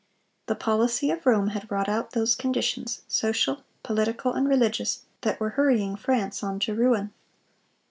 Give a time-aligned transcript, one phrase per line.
[0.47, 5.51] The policy of Rome had wrought out those conditions, social, political, and religious, that were
[5.51, 7.13] hurrying France on to ruin.